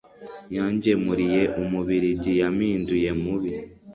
[0.55, 3.51] yangemuriye umubiligi yampinduye mubi